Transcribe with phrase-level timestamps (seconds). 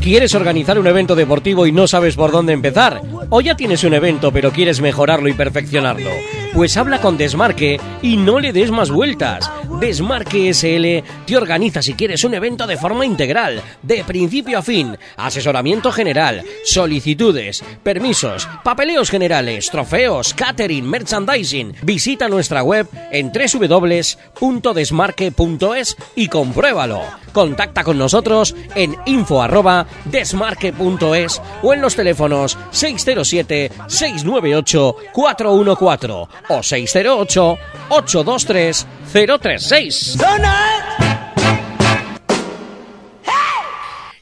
[0.00, 3.02] ¿Quieres organizar un evento deportivo y no sabes por dónde empezar?
[3.30, 6.10] ¿O ya tienes un evento pero quieres mejorarlo y perfeccionarlo?
[6.54, 9.50] Pues habla con Desmarque y no le des más vueltas.
[9.80, 14.98] Desmarque SL te organiza si quieres un evento de forma integral, de principio a fin,
[15.16, 21.76] asesoramiento general, solicitudes, permisos, papeleos generales, trofeos, catering, merchandising.
[21.82, 27.02] Visita nuestra web en www.desmarque.es y compruébalo.
[27.32, 38.86] Contacta con nosotros en info@desmarque.es o en los teléfonos 607 698 414 o 608 823
[39.12, 40.18] 036.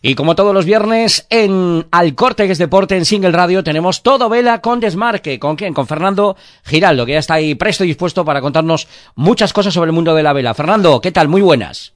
[0.02, 4.04] Y como todos los viernes en Al Corte, que es deporte en Single Radio, tenemos
[4.04, 5.40] todo vela con desmarque.
[5.40, 5.74] ¿Con quién?
[5.74, 8.86] Con Fernando Giraldo, que ya está ahí presto y dispuesto para contarnos
[9.16, 10.54] muchas cosas sobre el mundo de la vela.
[10.54, 11.26] Fernando, ¿qué tal?
[11.26, 11.95] Muy buenas.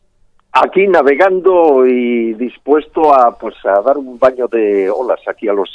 [0.52, 5.68] Aquí navegando y dispuesto a pues a dar un baño de olas aquí a los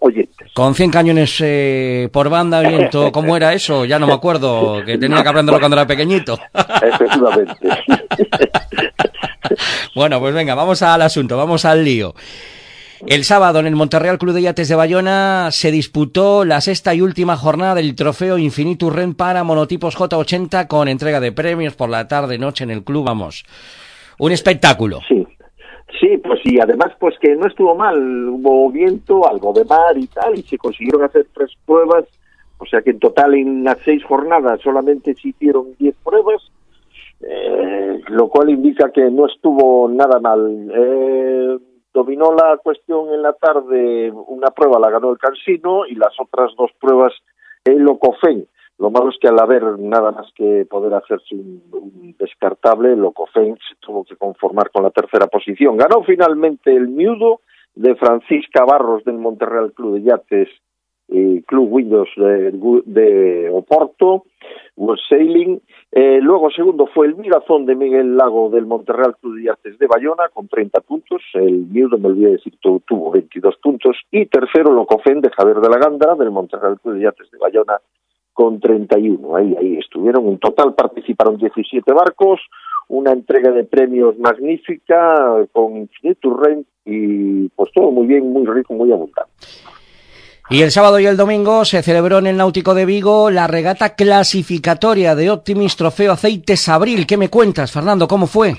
[0.00, 0.52] oyentes.
[0.54, 3.84] Con 100 cañones eh, por banda, viento, ¿cómo era eso?
[3.84, 6.38] Ya no me acuerdo, que tenía que aprenderlo cuando era pequeñito.
[6.82, 7.68] Efectivamente.
[9.96, 12.14] bueno, pues venga, vamos al asunto, vamos al lío.
[13.04, 17.00] El sábado en el Monterreal Club de Yates de Bayona se disputó la sexta y
[17.00, 22.06] última jornada del trofeo Infinitus Ren para monotipos J80 con entrega de premios por la
[22.06, 23.44] tarde noche en el club, vamos
[24.22, 25.00] un espectáculo.
[25.08, 25.26] Sí,
[26.00, 30.06] sí, pues sí, además pues que no estuvo mal, hubo viento, algo de mar y
[30.06, 32.04] tal, y se consiguieron hacer tres pruebas,
[32.58, 36.40] o sea que en total en las seis jornadas solamente se hicieron diez pruebas,
[37.20, 40.70] eh, lo cual indica que no estuvo nada mal.
[40.72, 41.58] Eh,
[41.92, 46.52] dominó la cuestión en la tarde, una prueba la ganó el Cansino y las otras
[46.56, 47.12] dos pruebas
[47.64, 48.46] el Locofén.
[48.82, 53.76] Lo malo es que al haber nada más que poder hacerse un, descartable, Locofén se
[53.78, 55.76] tuvo que conformar con la tercera posición.
[55.76, 57.42] Ganó finalmente el miudo
[57.76, 60.48] de Francisca Barros del Monterreal Club de Yates
[61.06, 64.24] y Club Windows de, Oporto,
[64.74, 65.62] World Sailing.
[65.92, 69.86] Eh, luego segundo fue el Mirazón de Miguel Lago del Monterreal Club de Yates de
[69.86, 71.22] Bayona con 30 puntos.
[71.34, 73.96] El miudo, me olvidé decir, tuvo 22 puntos.
[74.10, 77.78] Y tercero Locofén de Javier de la Gándara del Monterreal Club de Yates de Bayona
[78.32, 79.36] con 31.
[79.36, 80.26] Ahí, ahí estuvieron.
[80.28, 82.40] En total participaron 17 barcos,
[82.88, 88.74] una entrega de premios magnífica con Infinitus Rent y pues todo muy bien, muy rico,
[88.74, 89.30] muy abundante.
[90.50, 93.94] Y el sábado y el domingo se celebró en el Náutico de Vigo la regata
[93.94, 97.06] clasificatoria de Optimis Trofeo Aceites Abril.
[97.06, 98.06] ¿Qué me cuentas, Fernando?
[98.06, 98.52] ¿Cómo fue?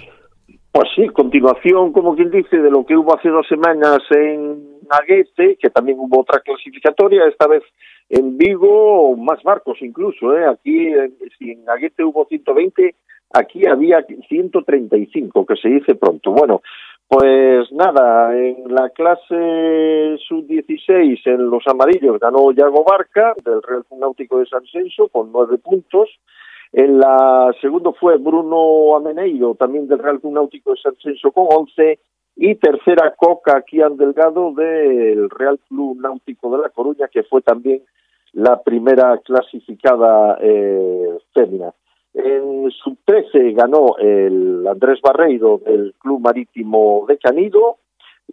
[0.72, 5.56] Pues sí, continuación, como quien dice, de lo que hubo hace dos semanas en Aguete,
[5.62, 7.62] que también hubo otra clasificatoria, esta vez
[8.16, 10.46] en Vigo más barcos incluso, ¿eh?
[10.46, 10.92] aquí
[11.38, 12.96] si en Aguete hubo 120,
[13.34, 16.32] aquí había 135, que se dice pronto.
[16.32, 16.62] Bueno,
[17.08, 24.38] pues nada, en la clase sub-16 en los amarillos ganó Yago Barca del Real Náutico
[24.38, 26.10] de San Censo con nueve puntos.
[26.72, 31.98] En la segundo fue Bruno Ameneiro, también del Real Náutico de San Censo con once
[32.36, 37.82] y tercera Coca Kian Delgado del Real Club Náutico de La Coruña, que fue también
[38.34, 41.74] la primera clasificada eh, fémina.
[42.14, 47.78] En sub-13 ganó el Andrés Barreiro del Club Marítimo de Canido,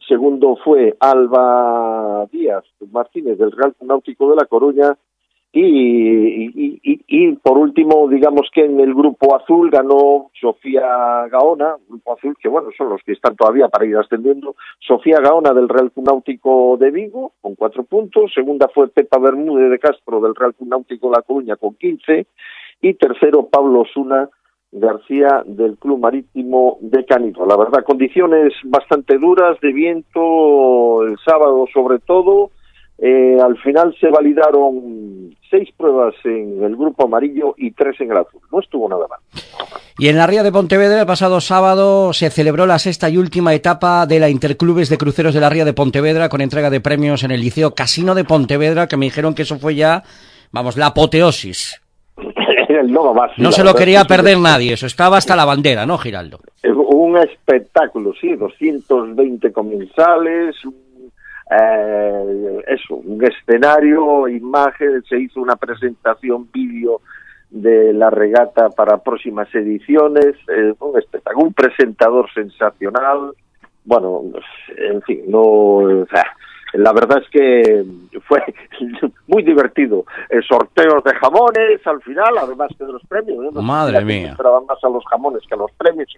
[0.07, 4.97] segundo fue Alba Díaz Martínez del Real Náutico de La Coruña,
[5.53, 12.37] y, y, por último, digamos que en el grupo azul ganó Sofía Gaona, grupo azul
[12.41, 16.77] que bueno, son los que están todavía para ir ascendiendo, Sofía Gaona del Real Náutico
[16.79, 21.17] de Vigo con cuatro puntos, segunda fue Pepa Bermúdez de Castro del Real Náutico de
[21.17, 22.27] La Coruña con quince.
[22.83, 24.31] Y tercero Pablo Suna
[24.73, 27.45] García del Club Marítimo de Canito.
[27.45, 32.51] La verdad, condiciones bastante duras de viento el sábado sobre todo,
[33.03, 38.19] eh, al final se validaron seis pruebas en el grupo amarillo y tres en el
[38.19, 38.41] azul.
[38.53, 39.19] No estuvo nada mal.
[39.99, 43.55] Y en la Ría de Pontevedra, el pasado sábado, se celebró la sexta y última
[43.55, 47.25] etapa de la Interclubes de Cruceros de la Ría de Pontevedra con entrega de premios
[47.25, 50.03] en el Liceo Casino de Pontevedra, que me dijeron que eso fue ya,
[50.53, 51.81] vamos, la apoteosis.
[53.39, 56.41] no, se lo quería perder nadie, eso estaba hasta la bandera, ¿no, Giraldo?
[56.65, 60.55] Un espectáculo, sí, 220 comensales,
[61.51, 67.01] eh, eso, un escenario, imagen, se hizo una presentación vídeo
[67.51, 73.33] de la regata para próximas ediciones, eh, un espectáculo, un presentador sensacional,
[73.85, 74.23] bueno,
[74.77, 76.07] en fin, no,
[76.75, 77.85] la verdad es que
[78.29, 78.43] fue
[79.27, 80.05] muy divertido.
[80.29, 83.53] El sorteo de jamones al final, además que de los premios.
[83.55, 84.31] Madre mía.
[84.31, 86.09] Esperaban más a los jamones que a los premios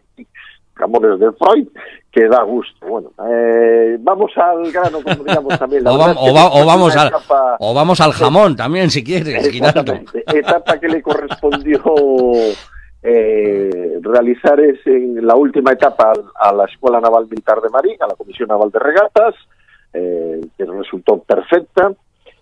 [0.75, 1.69] jamones de Freud,
[2.11, 2.87] que da gusto.
[2.87, 5.87] Bueno, eh, vamos al grano, como digamos también.
[5.87, 5.99] o,
[6.65, 7.13] vamos al,
[7.59, 9.49] o vamos al jamón también, si quieres,
[10.27, 11.83] Etapa que le correspondió
[13.03, 18.07] eh, realizar es en la última etapa a la Escuela Naval Militar de Marín, a
[18.07, 19.35] la Comisión Naval de Regatas,
[19.93, 21.93] eh, que resultó perfecta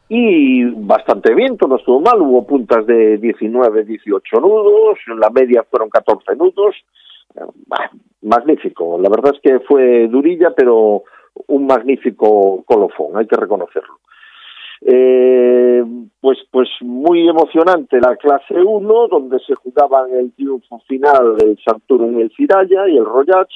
[0.08, 5.64] y bastante viento, no estuvo mal, hubo puntas de 19, 18 nudos, en la media
[5.70, 6.74] fueron 14 nudos,
[7.34, 7.40] eh,
[8.22, 11.04] magnífico, la verdad es que fue durilla, pero
[11.46, 13.98] un magnífico colofón, hay que reconocerlo.
[14.82, 15.84] Eh,
[16.20, 22.18] pues, pues muy emocionante la clase 1, donde se jugaban el triunfo final del Santurum
[22.18, 23.52] y el Ciraya y el Royach,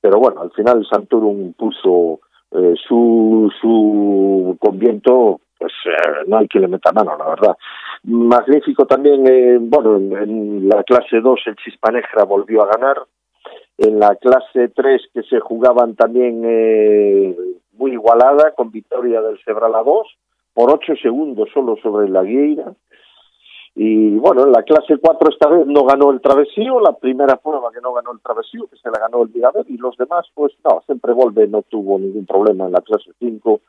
[0.00, 2.20] pero bueno, al final el Santurum puso
[2.52, 7.56] eh, su, su conviento pues eh, no hay que le meta mano, la verdad.
[8.02, 13.02] Magnífico también, eh, bueno, en, la clase 2 el Chispanegra volvió a ganar.
[13.76, 17.36] En la clase 3 que se jugaban también eh,
[17.72, 20.06] muy igualada, con victoria del Cebrala 2,
[20.54, 22.72] por 8 segundos solo sobre la Guieira.
[23.74, 27.70] Y bueno, en la clase 4 esta vez no ganó el travesío, la primera prueba
[27.72, 30.52] que no ganó el travesío, que se la ganó el Miravet, y los demás, pues
[30.64, 33.60] no, siempre vuelve, no tuvo ningún problema en la clase 5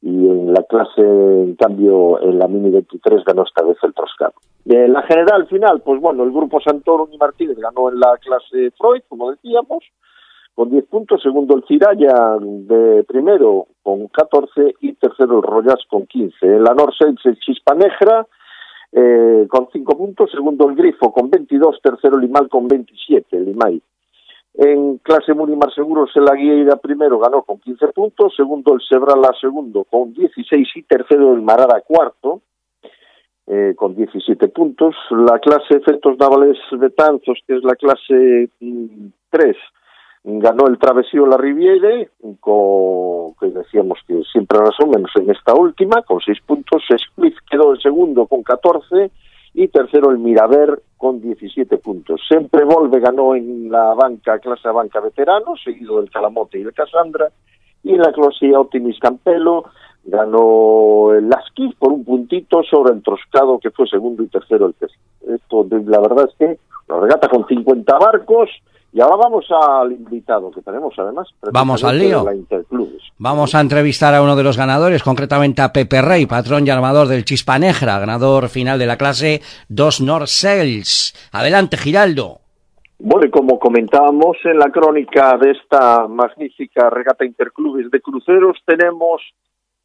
[0.00, 4.34] y en la clase, en cambio, en la Mini 23 ganó esta vez el Troscado.
[4.64, 8.70] En la general final, pues bueno, el grupo Santoro y Martínez ganó en la clase
[8.78, 9.84] Freud, como decíamos,
[10.54, 16.06] con 10 puntos, segundo el Ciraya de primero con 14 y tercero el Royas con
[16.06, 16.34] 15.
[16.46, 18.26] En la Norsex el Chispa Negra
[18.92, 23.44] eh, con 5 puntos, segundo el Grifo con 22, tercero el Limal con 27, el
[23.46, 23.80] Limay.
[24.60, 29.84] En clase Munimar Seguros, el Aguilera primero ganó con 15 puntos, segundo el Sebrala segundo
[29.84, 32.42] con 16 y tercero el Marara cuarto
[33.46, 34.96] eh, con 17 puntos.
[35.10, 38.50] La clase Efectos Navales Betanzos, que es la clase
[39.30, 39.56] 3,
[40.24, 42.10] mm, ganó el Travesío La Riviere,
[42.40, 46.82] con, que decíamos que siempre razón, menos en esta última, con 6 puntos.
[46.88, 49.12] Squiff quedó el segundo con 14
[49.54, 52.20] y tercero el Miraver con 17 puntos.
[52.28, 57.30] Sempre Volve ganó en la banca, clase banca veterano, seguido del Calamote y el Casandra,
[57.82, 59.64] y en la clase Optimis Campelo
[60.04, 64.74] ganó el Lasky por un puntito sobre el Troscado, que fue segundo y tercero el
[65.34, 66.58] Esto, la verdad es que
[66.88, 68.50] la regata con 50 barcos,
[68.92, 71.28] y ahora vamos al invitado que tenemos además.
[71.52, 72.24] Vamos al lío.
[73.18, 77.06] Vamos a entrevistar a uno de los ganadores, concretamente a Pepe Rey, patrón y armador
[77.08, 81.14] del Chispa Negra, ganador final de la clase 2 North Sales.
[81.32, 82.38] Adelante, Giraldo.
[83.00, 89.22] Bueno, como comentábamos en la crónica de esta magnífica regata interclubes de cruceros, tenemos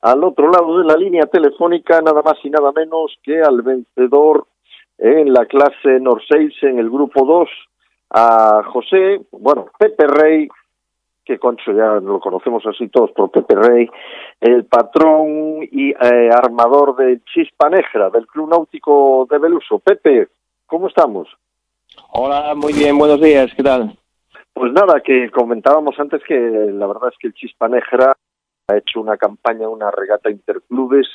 [0.01, 4.47] al otro lado de la línea telefónica nada más y nada menos que al vencedor
[4.97, 7.49] en la clase North Sales en el grupo 2,
[8.13, 10.47] a José, bueno, Pepe Rey,
[11.25, 13.89] que concho ya lo conocemos así todos por Pepe Rey,
[14.39, 19.79] el patrón y eh, armador de Chispa Negra, del Club Náutico de Beluso.
[19.79, 20.27] Pepe,
[20.67, 21.27] ¿cómo estamos?
[22.11, 23.97] Hola, muy bien, buenos días, ¿qué tal?
[24.53, 28.15] Pues nada, que comentábamos antes que la verdad es que el Chispa Negra
[28.67, 31.07] ha hecho una campaña, una regata interclubes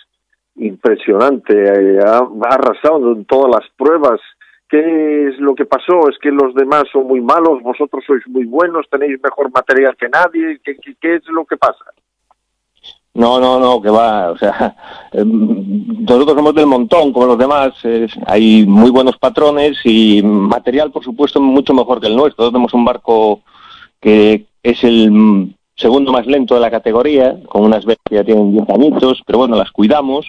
[0.57, 4.21] impresionante, eh, ha arrasado en todas las pruebas,
[4.69, 6.11] ¿Qué es lo que pasó?
[6.11, 7.63] ¿Es que los demás son muy malos?
[7.63, 8.87] ¿Vosotros sois muy buenos?
[8.91, 10.61] ¿Tenéis mejor material que nadie?
[10.63, 11.87] ¿Qué, qué, es lo que pasa?
[13.15, 14.31] No, no, no, que va.
[14.31, 14.77] O sea,
[15.13, 17.73] em, nosotros somos del montón, como los demás.
[18.27, 22.45] hay muy buenos patrones y material, por supuesto, mucho mejor que el nuestro.
[22.45, 23.41] Nosotros tenemos un barco
[24.01, 28.69] que es el segundo más lento de la categoría, con unas que ya tienen 10
[28.69, 30.27] añitos, pero bueno, las cuidamos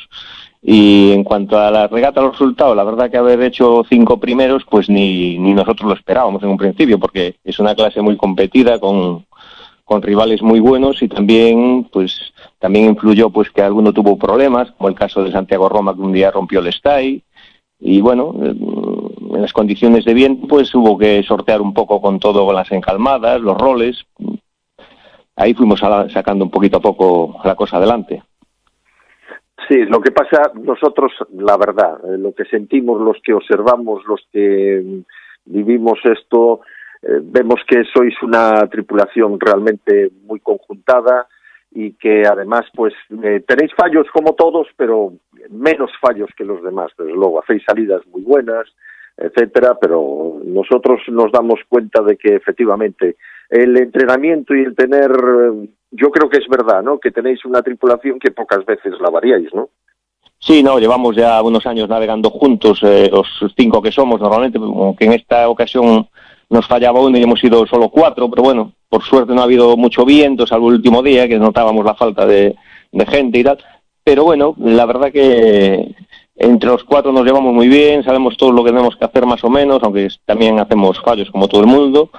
[0.62, 4.64] y en cuanto a la regata, los resultados, la verdad que haber hecho cinco primeros,
[4.70, 8.80] pues ni, ni nosotros lo esperábamos en un principio, porque es una clase muy competida
[8.80, 9.26] con,
[9.90, 14.88] con rivales muy buenos y también, pues, también influyó pues que alguno tuvo problemas, como
[14.88, 17.24] el caso de Santiago Roma, que un día rompió el stay.
[17.80, 22.46] Y bueno, en las condiciones de viento, pues hubo que sortear un poco con todo,
[22.46, 24.06] con las encalmadas, los roles.
[25.36, 28.22] Ahí fuimos sacando un poquito a poco la cosa adelante.
[29.70, 34.20] Sí, lo que pasa nosotros, la verdad, eh, lo que sentimos los que observamos, los
[34.34, 35.00] que mm,
[35.46, 36.62] vivimos esto,
[37.04, 41.28] eh, vemos que sois una tripulación realmente muy conjuntada
[41.72, 45.14] y que además pues eh, tenéis fallos como todos, pero
[45.52, 48.68] menos fallos que los demás, desde luego, hacéis salidas muy buenas,
[49.18, 53.18] etcétera, pero nosotros nos damos cuenta de que efectivamente
[53.52, 55.12] el entrenamiento y el tener
[55.92, 57.00] yo creo que es verdad, ¿no?
[57.00, 59.70] Que tenéis una tripulación que pocas veces la variáis, ¿no?
[60.40, 63.28] Sí, no, llevamos ya unos años navegando juntos, eh, los
[63.58, 66.08] cinco que somos normalmente, aunque en esta ocasión
[66.50, 69.78] nos fallaba uno y hemos sido solo cuatro, pero bueno, por suerte no ha habido
[69.78, 72.56] mucho viento, salvo el último día, que notábamos la falta de,
[73.08, 73.60] gente y tal.
[74.04, 75.94] Pero bueno, la verdad que
[76.36, 79.44] entre los cuatro nos llevamos muy bien, sabemos todo lo que tenemos que hacer más
[79.44, 82.10] o menos, aunque también hacemos fallos como todo el mundo.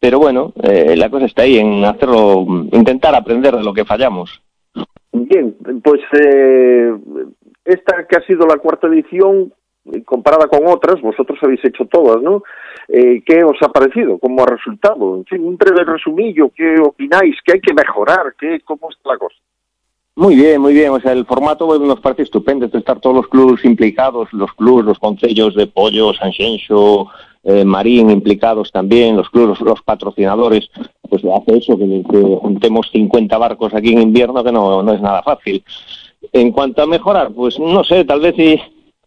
[0.00, 4.40] Pero bueno, eh, la cosa está ahí en hacerlo, intentar aprender de lo que fallamos.
[5.12, 6.92] Bien, pues eh,
[7.64, 9.52] esta que ha sido la cuarta edición,
[10.04, 12.42] comparada con otras, vosotros habéis hecho todas, ¿no?
[12.88, 14.18] Eh, ¿Qué os ha parecido?
[14.18, 15.16] ¿Cómo ha resultado?
[15.16, 17.36] En fin, un breve resumillo, ¿qué opináis?
[17.44, 18.34] ¿Qué hay que mejorar?
[18.38, 19.36] ¿Qué, ¿Cómo está la cosa?
[20.14, 20.90] Muy bien, muy bien.
[20.90, 24.84] O sea, el formato nos parece estupendo, de estar todos los clubes implicados, los clubes,
[24.84, 26.32] los concellos de Pollo, San
[27.44, 30.68] eh, Marín implicados también, los clubes, los, patrocinadores,
[31.08, 32.02] pues hace eso, que,
[32.40, 35.62] juntemos 50 barcos aquí en invierno, que no, no es nada fácil.
[36.32, 38.60] En cuanto a mejorar, pues no sé, tal vez si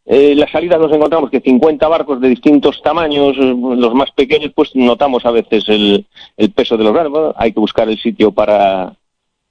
[0.05, 4.51] eh, la salida nos encontramos que 50 barcos de distintos tamaños, eh, los más pequeños,
[4.55, 6.05] pues notamos a veces el,
[6.37, 7.33] el peso de los grandes.
[7.35, 8.95] hay que buscar el sitio para,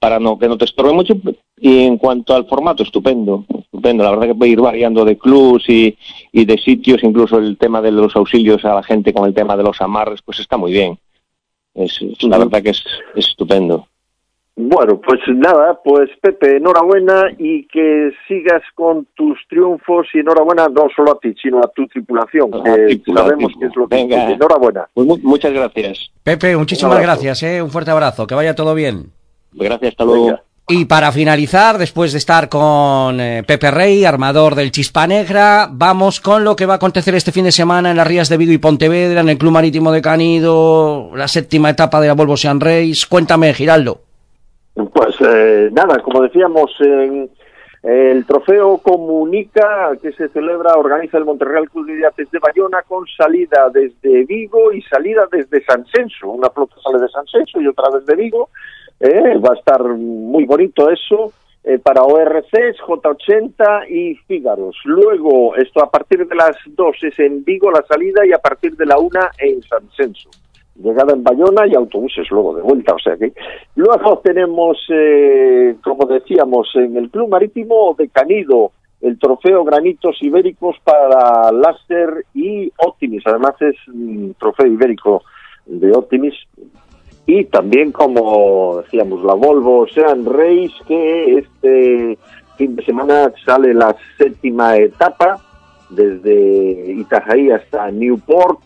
[0.01, 1.13] para no que no te estorbe mucho.
[1.57, 4.03] Y en cuanto al formato, estupendo, estupendo.
[4.03, 5.95] La verdad que puede ir variando de clubs y,
[6.31, 9.55] y de sitios, incluso el tema de los auxilios a la gente con el tema
[9.55, 10.97] de los amarres, pues está muy bien.
[11.75, 12.83] Es, la verdad que es
[13.15, 13.87] estupendo.
[14.55, 20.87] Bueno, pues nada, pues Pepe, enhorabuena y que sigas con tus triunfos y enhorabuena no
[20.95, 24.31] solo a ti, sino a tu tripulación, que sabemos que es lo que Venga.
[24.31, 24.87] Enhorabuena.
[24.95, 26.11] Pues muchas gracias.
[26.23, 27.61] Pepe, muchísimas gracias, ¿eh?
[27.61, 29.11] un fuerte abrazo, que vaya todo bien.
[29.53, 30.39] Gracias, hasta luego.
[30.67, 36.21] Y para finalizar, después de estar con eh, Pepe Rey, armador del Chispa Negra, vamos
[36.21, 38.53] con lo que va a acontecer este fin de semana en las Rías de Vido
[38.53, 42.61] y Pontevedra, en el Club Marítimo de Canido, la séptima etapa de la Volvo Sean
[42.61, 43.05] Race.
[43.09, 43.99] Cuéntame, Giraldo.
[44.73, 47.29] Pues eh, nada, como decíamos, en
[47.83, 53.05] el trofeo comunica que se celebra, organiza el Monterreal Club de Yates de Bayona con
[53.07, 56.29] salida desde Vigo y salida desde San Censo.
[56.29, 58.49] Una flota sale de San Censo y otra desde Vigo.
[59.01, 61.33] Eh, va a estar muy bonito eso.
[61.63, 64.75] Eh, para ORCs, J80 y Fígaros.
[64.83, 68.75] Luego, esto a partir de las 2 es en Vigo la salida y a partir
[68.75, 70.29] de la 1 en San Censo
[70.81, 72.93] llegada en Bayona y autobuses luego de vuelta.
[72.93, 73.33] O sea que
[73.75, 80.77] luego tenemos, eh, como decíamos, en el Club Marítimo de Canido, el trofeo Granitos Ibéricos
[80.83, 83.25] para Láser y Optimis.
[83.25, 85.23] Además es un trofeo ibérico
[85.65, 86.35] de Optimis.
[87.33, 92.17] Y también, como decíamos, la Volvo Sean Race, que este
[92.57, 95.39] fin de semana sale la séptima etapa
[95.89, 98.59] desde Itajaí hasta Newport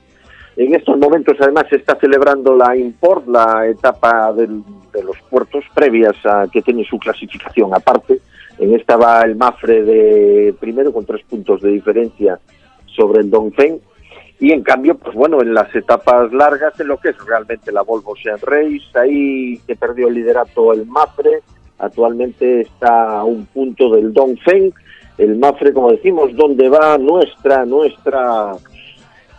[0.57, 6.15] en estos momentos además se está celebrando la Import, la etapa de los puertos previas
[6.25, 8.21] a que tiene su clasificación aparte.
[8.57, 12.39] En esta va el Mafre de primero con tres puntos de diferencia
[12.85, 13.81] sobre el Dongfeng.
[14.39, 17.83] Y en cambio, pues bueno, en las etapas largas, en lo que es realmente la
[17.83, 21.41] Volvo Sean Race, ahí que perdió el liderato el Mafre,
[21.79, 24.73] actualmente está a un punto del Dongfeng.
[25.17, 28.51] El Mafre, como decimos, donde va nuestra, nuestra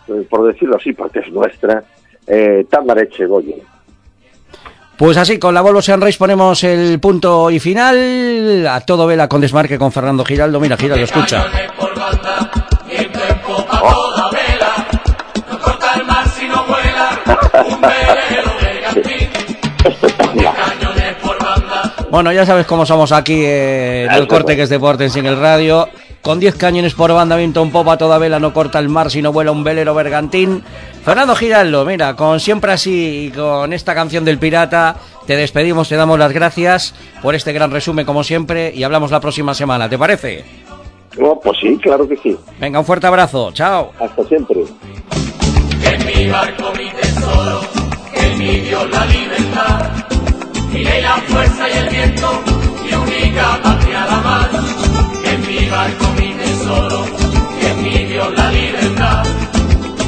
[0.07, 1.83] eh, por decirlo así, porque es nuestra,
[2.25, 3.61] eh, Tamareche Goye.
[4.97, 8.65] Pues así, con la Volvo Sean Race ponemos el punto y final.
[8.67, 10.59] A todo vela con desmarque con Fernando Giraldo.
[10.59, 11.45] Mira, Giraldo, escucha.
[22.09, 25.87] Bueno, ya sabes cómo somos aquí en el corte que es deporte en el radio.
[26.21, 29.31] Con 10 cañones por banda, viento un popa, toda vela no corta el mar, sino
[29.31, 30.63] vuela un velero bergantín.
[31.05, 34.95] Fernando Giraldo, mira, con siempre así y con esta canción del pirata,
[35.25, 39.19] te despedimos, te damos las gracias por este gran resumen como siempre y hablamos la
[39.19, 40.43] próxima semana, ¿te parece?
[41.17, 42.37] No, pues sí, claro que sí.
[42.59, 43.91] Venga, un fuerte abrazo, chao.
[43.99, 44.63] Hasta siempre.
[47.27, 47.61] Mi mi tesoro,
[48.13, 49.89] en mi Dios la libertad,
[50.71, 52.43] y la fuerza y el viento,
[52.83, 54.49] mi única patria la mar,
[55.25, 57.05] en mi barco tesoro,
[57.59, 59.25] que en mí dio la libertad,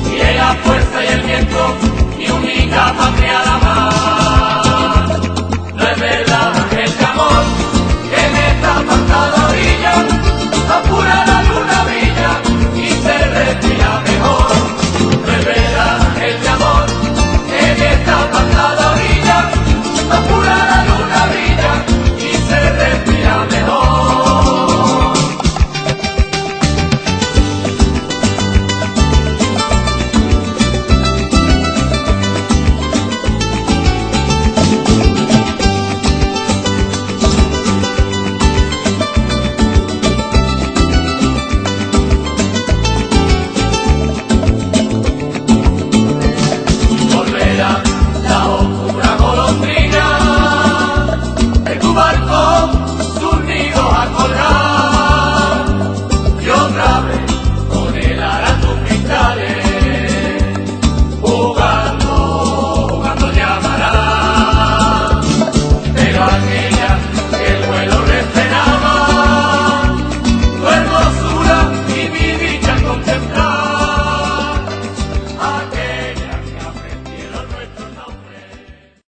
[0.06, 1.76] y la fuerza y el viento,
[2.18, 4.19] mi única patria la mar.